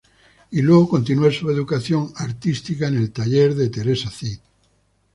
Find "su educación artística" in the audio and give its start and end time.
1.31-2.87